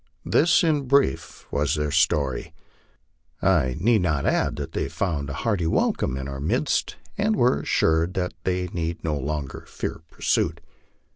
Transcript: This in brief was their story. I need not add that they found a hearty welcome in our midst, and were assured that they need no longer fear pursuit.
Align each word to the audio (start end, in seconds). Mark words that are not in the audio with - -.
This 0.25 0.63
in 0.63 0.87
brief 0.87 1.45
was 1.51 1.75
their 1.75 1.91
story. 1.91 2.55
I 3.39 3.77
need 3.79 4.01
not 4.01 4.25
add 4.25 4.55
that 4.55 4.71
they 4.71 4.89
found 4.89 5.29
a 5.29 5.33
hearty 5.33 5.67
welcome 5.67 6.17
in 6.17 6.27
our 6.27 6.39
midst, 6.39 6.95
and 7.19 7.35
were 7.35 7.59
assured 7.59 8.15
that 8.15 8.33
they 8.43 8.65
need 8.69 9.03
no 9.03 9.15
longer 9.15 9.63
fear 9.67 10.01
pursuit. 10.09 10.59